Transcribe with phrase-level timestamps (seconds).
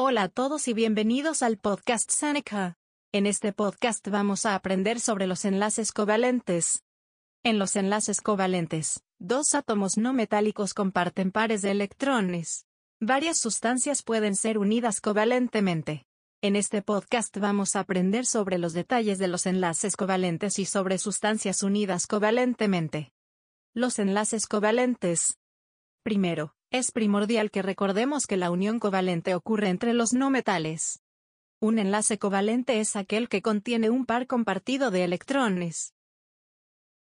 [0.00, 2.78] Hola a todos y bienvenidos al podcast Seneca.
[3.10, 6.84] En este podcast vamos a aprender sobre los enlaces covalentes.
[7.42, 12.64] En los enlaces covalentes, dos átomos no metálicos comparten pares de electrones.
[13.00, 16.06] Varias sustancias pueden ser unidas covalentemente.
[16.42, 20.98] En este podcast vamos a aprender sobre los detalles de los enlaces covalentes y sobre
[20.98, 23.10] sustancias unidas covalentemente.
[23.74, 25.38] Los enlaces covalentes.
[26.04, 31.00] Primero, es primordial que recordemos que la unión covalente ocurre entre los no metales.
[31.60, 35.94] Un enlace covalente es aquel que contiene un par compartido de electrones.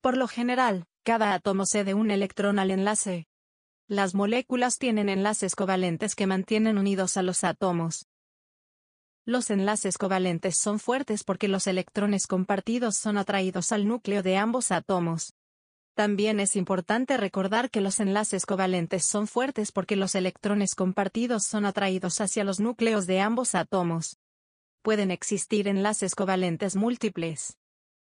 [0.00, 3.26] Por lo general, cada átomo cede un electrón al enlace.
[3.88, 8.06] Las moléculas tienen enlaces covalentes que mantienen unidos a los átomos.
[9.24, 14.70] Los enlaces covalentes son fuertes porque los electrones compartidos son atraídos al núcleo de ambos
[14.70, 15.35] átomos.
[15.96, 21.64] También es importante recordar que los enlaces covalentes son fuertes porque los electrones compartidos son
[21.64, 24.18] atraídos hacia los núcleos de ambos átomos.
[24.82, 27.56] Pueden existir enlaces covalentes múltiples.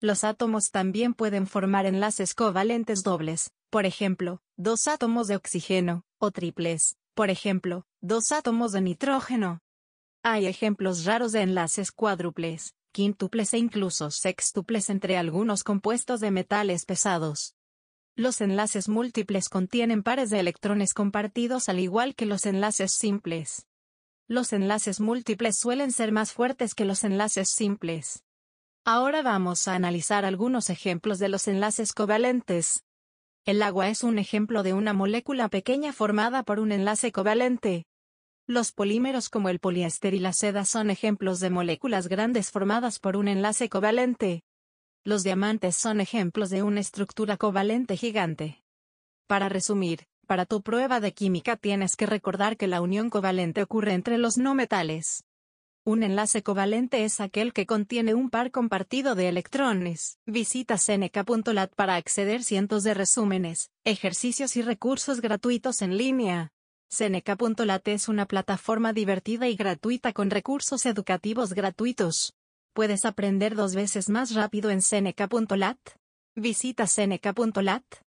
[0.00, 6.32] Los átomos también pueden formar enlaces covalentes dobles, por ejemplo, dos átomos de oxígeno, o
[6.32, 9.60] triples, por ejemplo, dos átomos de nitrógeno.
[10.24, 16.84] Hay ejemplos raros de enlaces cuádruples, quíntuples e incluso sextuples entre algunos compuestos de metales
[16.84, 17.54] pesados.
[18.18, 23.68] Los enlaces múltiples contienen pares de electrones compartidos al igual que los enlaces simples.
[24.26, 28.24] Los enlaces múltiples suelen ser más fuertes que los enlaces simples.
[28.84, 32.82] Ahora vamos a analizar algunos ejemplos de los enlaces covalentes.
[33.44, 37.86] El agua es un ejemplo de una molécula pequeña formada por un enlace covalente.
[38.48, 43.16] Los polímeros como el poliéster y la seda son ejemplos de moléculas grandes formadas por
[43.16, 44.42] un enlace covalente.
[45.08, 48.62] Los diamantes son ejemplos de una estructura covalente gigante.
[49.26, 53.94] Para resumir, para tu prueba de química tienes que recordar que la unión covalente ocurre
[53.94, 55.24] entre los no metales.
[55.82, 60.18] Un enlace covalente es aquel que contiene un par compartido de electrones.
[60.26, 66.52] Visita seneca.lat para acceder cientos de resúmenes, ejercicios y recursos gratuitos en línea.
[66.90, 72.34] Seneca.lat es una plataforma divertida y gratuita con recursos educativos gratuitos.
[72.72, 75.78] ¿Puedes aprender dos veces más rápido en Seneca.lat?
[76.36, 77.82] Visita Seneca.lat.